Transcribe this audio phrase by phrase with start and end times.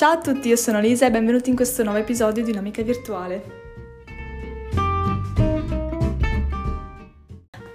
[0.00, 3.44] Ciao a tutti, io sono Lisa e benvenuti in questo nuovo episodio di Un'amica virtuale.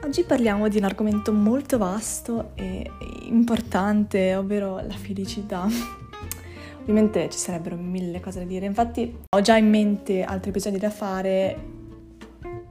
[0.03, 2.89] Oggi parliamo di un argomento molto vasto e
[3.25, 5.67] importante, ovvero la felicità.
[6.79, 10.89] Ovviamente ci sarebbero mille cose da dire, infatti ho già in mente altri episodi da
[10.89, 11.59] fare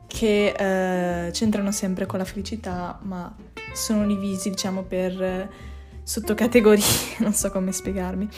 [0.08, 3.32] che eh, c'entrano sempre con la felicità, ma
[3.72, 5.48] sono divisi, diciamo, per
[6.02, 6.84] sottocategorie,
[7.22, 8.28] non so come spiegarmi.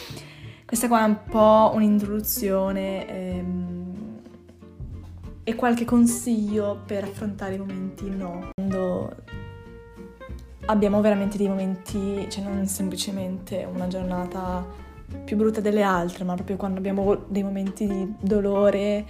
[0.66, 4.20] Questa qua è un po' un'introduzione ehm,
[5.44, 8.50] e qualche consiglio per affrontare i momenti no.
[8.52, 9.14] Quando
[10.64, 14.66] abbiamo veramente dei momenti, cioè non semplicemente una giornata
[15.24, 19.06] più brutta delle altre, ma proprio quando abbiamo dei momenti di dolore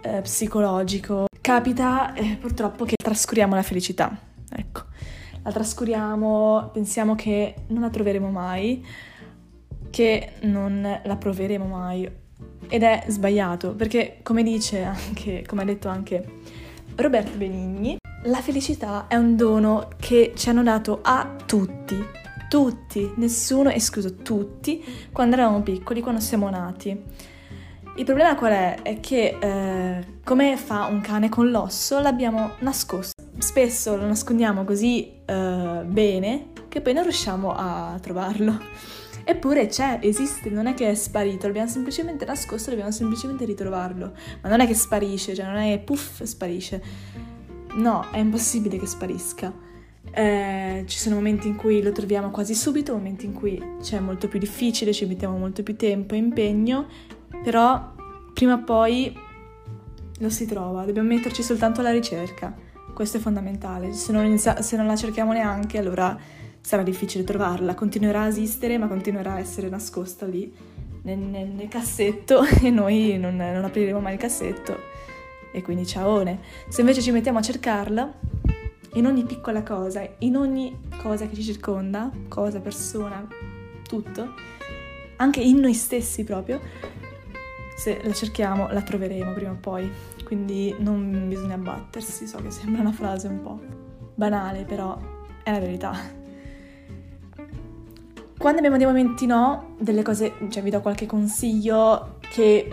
[0.00, 1.26] eh, psicologico.
[1.40, 4.18] Capita eh, purtroppo che trascuriamo la felicità,
[4.50, 4.82] ecco.
[5.44, 8.84] La trascuriamo, pensiamo che non la troveremo mai
[9.90, 12.10] che non la proveremo mai.
[12.68, 16.24] Ed è sbagliato, perché come dice anche, come ha detto anche
[16.96, 22.04] Roberto Benigni, la felicità è un dono che ci hanno dato a tutti,
[22.48, 27.04] tutti, nessuno escluso tutti, quando eravamo piccoli, quando siamo nati.
[27.96, 28.78] Il problema qual è?
[28.82, 33.22] È che eh, come fa un cane con l'osso, l'abbiamo nascosto.
[33.38, 38.58] Spesso lo nascondiamo così eh, bene che poi non riusciamo a trovarlo.
[39.28, 44.12] Eppure c'è, esiste, non è che è sparito, l'abbiamo semplicemente nascosto, dobbiamo semplicemente ritrovarlo.
[44.40, 46.80] Ma non è che sparisce, cioè non è puff sparisce.
[47.74, 49.52] No, è impossibile che sparisca.
[50.12, 54.28] Eh, ci sono momenti in cui lo troviamo quasi subito, momenti in cui c'è molto
[54.28, 56.86] più difficile, ci mettiamo molto più tempo e impegno,
[57.42, 57.94] però
[58.32, 59.12] prima o poi
[60.20, 62.54] lo si trova, dobbiamo metterci soltanto alla ricerca.
[62.94, 63.92] Questo è fondamentale.
[63.92, 66.16] Se non, se non la cerchiamo neanche, allora
[66.66, 70.52] sarà difficile trovarla, continuerà a esistere ma continuerà a essere nascosta lì
[71.02, 74.76] nel, nel, nel cassetto e noi non, non, apriremo mai il cassetto
[75.52, 76.40] e quindi ciaone.
[76.68, 78.12] Se invece ci mettiamo a cercarla,
[78.94, 83.24] in ogni piccola cosa, in ogni cosa che ci circonda, cosa, persona,
[83.86, 84.34] tutto,
[85.18, 86.60] anche in noi stessi proprio,
[87.76, 89.88] se la cerchiamo la troveremo prima o poi.
[90.24, 93.60] Quindi non bisogna abbattersi, so che sembra una frase un po'
[94.16, 94.98] banale, però
[95.44, 96.15] è la verità.
[98.46, 102.68] Quando abbiamo dei momenti no, delle cose, cioè vi do qualche consiglio che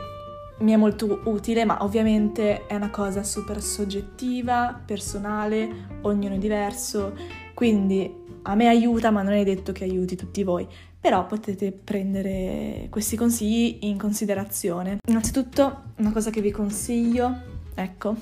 [0.60, 7.18] mi è molto utile, ma ovviamente è una cosa super soggettiva, personale, ognuno è diverso,
[7.56, 8.08] quindi
[8.44, 10.68] a me aiuta, ma non è detto che aiuti tutti voi.
[11.00, 14.98] Però potete prendere questi consigli in considerazione.
[15.08, 17.36] Innanzitutto, una cosa che vi consiglio,
[17.74, 18.16] ecco,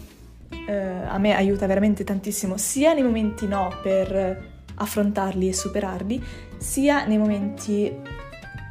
[0.70, 4.51] eh, a me aiuta veramente tantissimo, sia nei momenti no per
[4.82, 6.24] affrontarli e superarli,
[6.58, 7.94] sia nei momenti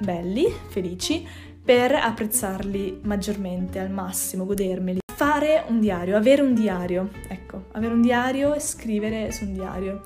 [0.00, 1.26] belli, felici,
[1.62, 5.00] per apprezzarli maggiormente, al massimo, godermeli.
[5.14, 10.02] Fare un diario, avere un diario, ecco, avere un diario e scrivere su un diario.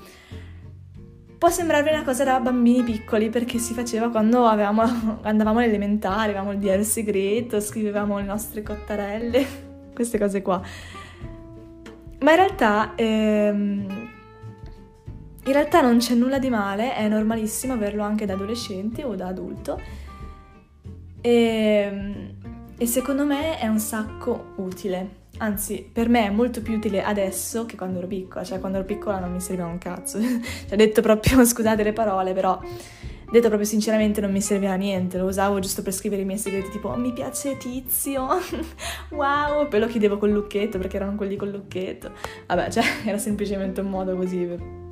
[1.37, 6.51] Può sembrarvi una cosa da bambini piccoli perché si faceva quando avevamo, andavamo all'elementare, avevamo
[6.51, 9.45] il diario segreto, scrivevamo le nostre cottarelle,
[9.93, 10.61] queste cose qua.
[12.19, 14.04] Ma in realtà ehm,
[15.45, 19.27] in realtà non c'è nulla di male, è normalissimo averlo anche da adolescente o da
[19.27, 19.79] adulto.
[21.21, 22.33] E, ehm,
[22.77, 25.23] e secondo me è un sacco utile.
[25.37, 28.87] Anzi, per me è molto più utile adesso che quando ero piccola, cioè quando ero
[28.87, 30.19] piccola non mi serviva un cazzo.
[30.67, 32.59] cioè, detto proprio, scusate le parole, però
[33.31, 36.69] detto proprio sinceramente non mi serviva niente, lo usavo giusto per scrivere i miei segreti
[36.69, 38.27] tipo oh, mi piace Tizio,
[39.11, 42.11] wow, poi lo chiedevo col lucchetto perché erano quelli col lucchetto.
[42.47, 44.83] Vabbè, cioè era semplicemente un modo così per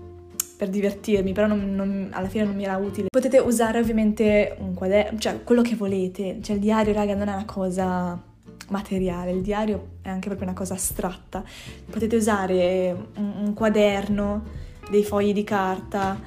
[0.58, 3.08] per divertirmi, però non, non, alla fine non mi era utile.
[3.10, 7.34] Potete usare ovviamente un quaderno, cioè quello che volete, cioè il diario, raga, non è
[7.34, 8.22] una cosa
[8.70, 11.44] materiale, il diario è anche proprio una cosa astratta.
[11.90, 16.20] Potete usare un, un quaderno, dei fogli di carta,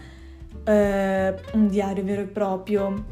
[0.64, 3.05] eh, un diario vero e proprio,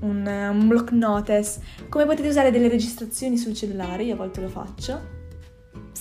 [0.00, 4.48] un, un block notice, come potete usare delle registrazioni sul cellulare, io a volte lo
[4.48, 5.18] faccio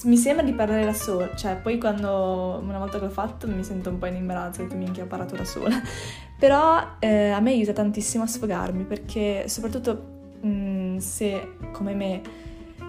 [0.03, 3.63] mi sembra di parlare da sola, cioè poi quando una volta che l'ho fatto mi
[3.63, 5.75] sento un po' in imbarazzo, che minchia ho parlato da sola,
[6.37, 12.21] però eh, a me aiuta tantissimo a sfogarmi perché soprattutto mh, mm, se come me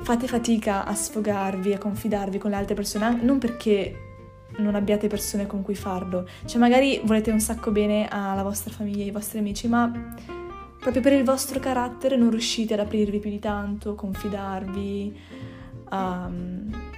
[0.03, 4.09] fate fatica a sfogarvi, a confidarvi con le altre persone, non perché
[4.59, 9.05] non abbiate persone con cui farlo, cioè magari volete un sacco bene alla vostra famiglia,
[9.05, 10.15] ai vostri amici, ma
[10.79, 15.19] proprio per il vostro carattere non riuscite ad aprirvi più di tanto, confidarvi.
[15.91, 16.90] Um,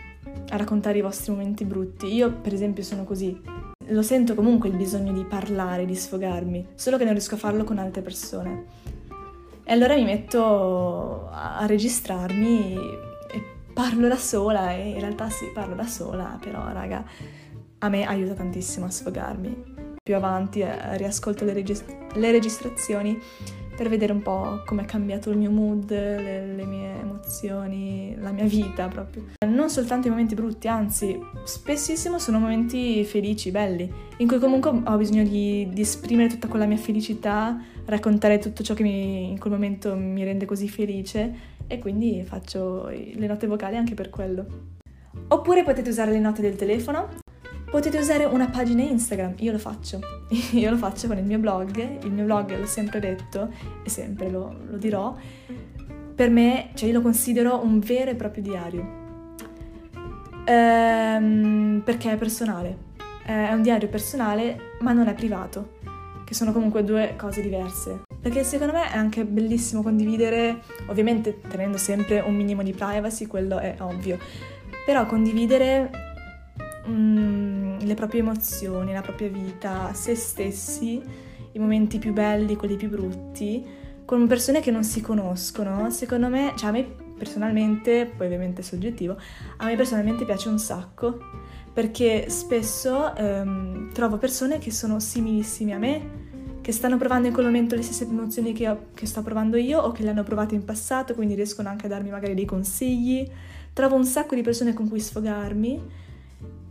[0.52, 2.12] a raccontare i vostri momenti brutti.
[2.12, 3.40] Io, per esempio, sono così.
[3.86, 7.64] Lo sento comunque il bisogno di parlare, di sfogarmi, solo che non riesco a farlo
[7.64, 8.64] con altre persone.
[9.64, 12.74] E allora mi metto a registrarmi
[13.30, 17.02] e parlo da sola e in realtà sì, parlo da sola, però raga,
[17.78, 19.70] a me aiuta tantissimo a sfogarmi.
[20.02, 23.18] Più avanti eh, riascolto le, regist- le registrazioni
[23.74, 28.30] per vedere un po' come è cambiato il mio mood, le, le, mie emozioni, la
[28.30, 29.24] mia vita proprio.
[29.46, 34.96] Non soltanto i momenti brutti, anzi, spessissimo sono momenti felici, belli, in cui comunque ho
[34.96, 39.52] bisogno di, di esprimere tutta quella mia felicità, raccontare tutto ciò che mi, in quel
[39.52, 44.70] momento mi rende così felice e quindi faccio le note vocali anche per quello.
[45.28, 47.08] Oppure potete usare le note del telefono
[47.72, 49.98] Potete usare una pagina Instagram, io lo faccio,
[50.52, 53.48] io lo faccio con il mio blog, il mio blog l'ho sempre detto
[53.82, 55.16] e sempre lo, lo dirò,
[56.14, 58.86] per me, cioè io lo considero un vero e proprio diario,
[60.44, 62.76] ehm, perché è personale,
[63.24, 65.78] è un diario personale ma non è privato,
[66.26, 68.02] che sono comunque due cose diverse.
[68.20, 73.58] Perché secondo me è anche bellissimo condividere, ovviamente tenendo sempre un minimo di privacy, quello
[73.58, 74.18] è ovvio,
[74.84, 76.10] però condividere
[76.88, 81.02] mm, le proprie emozioni, la propria vita, se stessi,
[81.52, 83.64] i momenti più belli, quelli più brutti,
[84.04, 86.86] con persone che non si conoscono, secondo me, cioè a me
[87.16, 89.16] personalmente, poi ovviamente è soggettivo,
[89.58, 91.18] a me personalmente piace un sacco,
[91.72, 96.30] perché spesso ehm, trovo persone che sono similissime a me,
[96.60, 99.80] che stanno provando in quel momento le stesse emozioni che, ho, che sto provando io
[99.80, 103.28] o che le hanno provate in passato, quindi riescono anche a darmi magari dei consigli.
[103.72, 105.82] Trovo un sacco di persone con cui sfogarmi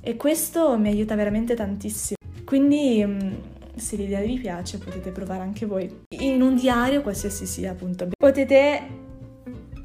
[0.01, 2.17] e questo mi aiuta veramente tantissimo.
[2.43, 3.19] Quindi mm,
[3.75, 6.03] se l'idea vi piace potete provare anche voi.
[6.09, 9.09] In un diario, qualsiasi sia appunto, potete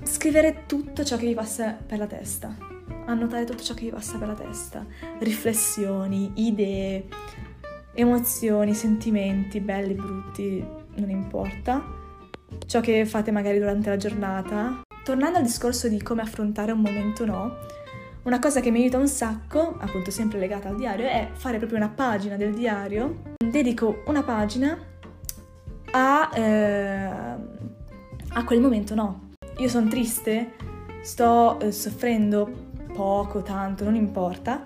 [0.02, 2.56] scrivere tutto ciò che vi passa per la testa,
[3.06, 4.84] annotare tutto ciò che vi passa per la testa,
[5.18, 7.06] riflessioni, idee,
[7.94, 10.64] emozioni, sentimenti, belli, brutti,
[10.96, 11.84] non importa,
[12.66, 14.80] ciò che fate magari durante la giornata.
[15.04, 17.58] Tornando al discorso di come affrontare un momento no,
[18.26, 21.78] una cosa che mi aiuta un sacco, appunto sempre legata al diario, è fare proprio
[21.78, 23.22] una pagina del diario.
[23.36, 24.76] Dedico una pagina
[25.92, 27.06] a, eh,
[28.28, 29.28] a quel momento no.
[29.58, 30.54] Io sono triste,
[31.02, 32.50] sto eh, soffrendo
[32.92, 34.64] poco, tanto, non importa.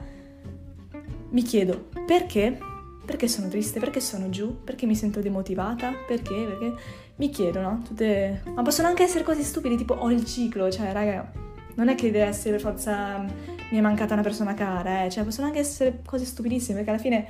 [1.29, 2.59] Mi chiedo perché?
[3.05, 3.79] Perché sono triste?
[3.79, 4.65] Perché sono giù?
[4.65, 5.93] Perché mi sento demotivata?
[6.07, 6.47] Perché?
[6.47, 6.75] Perché
[7.17, 7.83] mi chiedo, no?
[7.85, 8.43] Tutte...
[8.55, 11.31] Ma possono anche essere cose stupide, tipo ho il ciclo, cioè, raga,
[11.75, 13.19] non è che deve essere per forza
[13.71, 15.11] mi è mancata una persona cara, eh.
[15.11, 17.27] cioè possono anche essere cose stupidissime, perché alla fine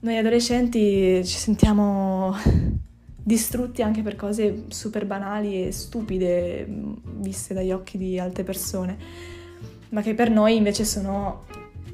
[0.00, 2.34] noi adolescenti ci sentiamo
[3.22, 6.66] distrutti anche per cose super banali e stupide
[7.18, 8.96] viste dagli occhi di altre persone,
[9.90, 11.44] ma che per noi invece sono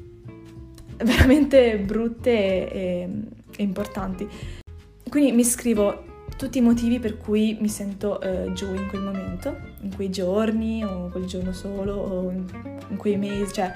[1.03, 3.09] veramente brutte e,
[3.55, 4.27] e importanti.
[5.09, 6.03] Quindi mi scrivo
[6.37, 10.83] tutti i motivi per cui mi sento eh, giù in quel momento, in quei giorni
[10.83, 12.45] o quel giorno solo o in,
[12.89, 13.73] in quei mesi, cioè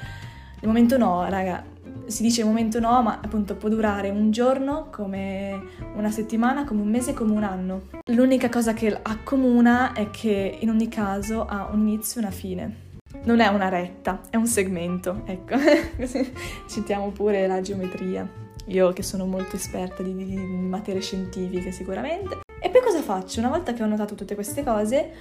[0.62, 1.63] il momento no, raga,
[2.06, 5.60] si dice momento no, ma appunto può durare un giorno come
[5.96, 7.88] una settimana, come un mese, come un anno.
[8.12, 12.75] L'unica cosa che accomuna è che in ogni caso ha un inizio e una fine.
[13.24, 15.56] Non è una retta, è un segmento, ecco.
[16.69, 18.28] Citiamo pure la geometria.
[18.68, 22.50] Io che sono molto esperta di, di materie scientifiche sicuramente.
[22.63, 23.39] E poi cosa faccio?
[23.39, 25.13] Una volta che ho notato tutte queste cose,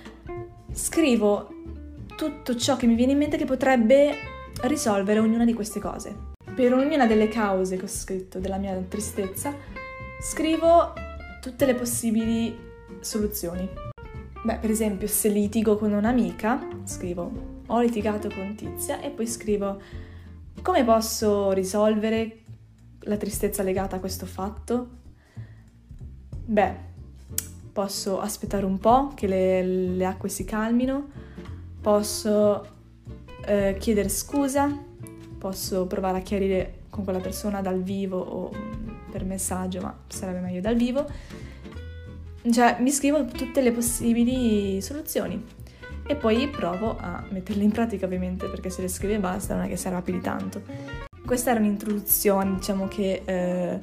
[0.73, 1.49] scrivo
[2.15, 4.15] tutto ciò che mi viene in mente che potrebbe
[4.65, 6.15] risolvere ognuna di queste cose.
[6.55, 9.55] Per ognuna delle cause che ho scritto della mia tristezza,
[10.21, 10.93] scrivo
[11.41, 12.55] tutte le possibili
[13.01, 13.67] soluzioni.
[14.45, 19.81] Beh, per esempio, se litigo con un'amica, scrivo ho litigato con Tizia e poi scrivo
[20.61, 22.41] come posso risolvere
[23.05, 24.89] la tristezza legata a questo fatto?
[26.45, 26.89] Beh,
[27.73, 31.09] posso aspettare un po' che le, le acque si calmino,
[31.81, 32.67] posso
[33.45, 34.71] eh, chiedere scusa,
[35.39, 38.51] posso provare a chiarire con quella persona dal vivo o
[39.11, 41.07] per messaggio, ma sarebbe meglio dal vivo.
[42.51, 45.45] Cioè, mi scrivo tutte le possibili soluzioni
[46.07, 49.65] e poi provo a metterle in pratica ovviamente perché se le scrivi e basta non
[49.65, 50.63] è che serva più di tanto.
[51.25, 53.81] Questa era un'introduzione, diciamo, che eh,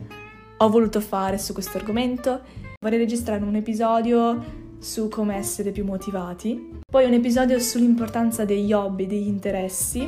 [0.58, 2.41] ho voluto fare su questo argomento
[2.80, 9.08] Vorrei registrare un episodio su come essere più motivati, poi un episodio sull'importanza degli hobby,
[9.08, 10.08] degli interessi.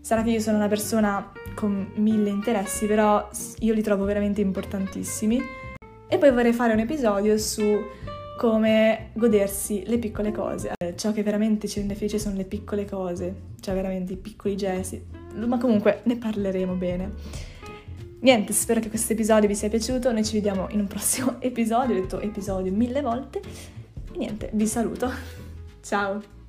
[0.00, 3.28] Sarà che io sono una persona con mille interessi, però
[3.58, 5.42] io li trovo veramente importantissimi.
[6.06, 7.64] E poi vorrei fare un episodio su
[8.38, 10.74] come godersi le piccole cose.
[10.78, 14.56] Eh, ciò che veramente ci rende felice sono le piccole cose, cioè veramente i piccoli
[14.56, 15.04] gesti.
[15.44, 17.52] Ma comunque ne parleremo bene.
[18.24, 21.94] Niente, spero che questo episodio vi sia piaciuto, noi ci vediamo in un prossimo episodio,
[21.94, 23.40] ho detto episodio mille volte,
[24.12, 25.12] E niente, vi saluto.
[25.84, 26.43] Ciao!